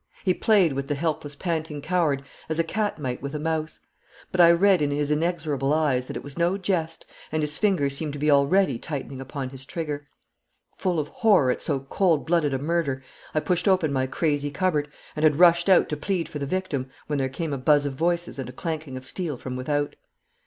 He 0.25 0.33
played 0.33 0.73
with 0.73 0.87
the 0.87 0.95
helpless 0.95 1.35
panting 1.35 1.79
coward 1.79 2.23
as 2.49 2.57
a 2.57 2.63
cat 2.63 2.97
might 2.97 3.21
with 3.21 3.35
a 3.35 3.39
mouse; 3.39 3.79
but 4.31 4.41
I 4.41 4.51
read 4.51 4.81
in 4.81 4.89
his 4.89 5.11
inexorable 5.11 5.71
eyes 5.75 6.07
that 6.07 6.17
it 6.17 6.23
was 6.23 6.39
no 6.39 6.57
jest, 6.57 7.05
and 7.31 7.43
his 7.43 7.59
finger 7.59 7.87
seemed 7.87 8.13
to 8.13 8.17
be 8.17 8.31
already 8.31 8.79
tightening 8.79 9.21
upon 9.21 9.51
his 9.51 9.63
trigger. 9.63 10.07
Full 10.75 10.97
of 10.99 11.09
horror 11.09 11.51
at 11.51 11.61
so 11.61 11.81
cold 11.81 12.25
blooded 12.25 12.51
a 12.55 12.57
murder, 12.57 13.03
I 13.35 13.41
pushed 13.41 13.67
open 13.67 13.93
my 13.93 14.07
crazy 14.07 14.49
cupboard, 14.49 14.87
and 15.15 15.21
had 15.21 15.35
rushed 15.37 15.69
out 15.69 15.87
to 15.89 15.97
plead 15.97 16.27
for 16.27 16.39
the 16.39 16.47
victim, 16.47 16.89
when 17.05 17.19
there 17.19 17.29
came 17.29 17.53
a 17.53 17.59
buzz 17.59 17.85
of 17.85 17.93
voices 17.93 18.39
and 18.39 18.49
a 18.49 18.53
clanking 18.53 18.97
of 18.97 19.05
steel 19.05 19.37
from 19.37 19.55
without. 19.55 19.95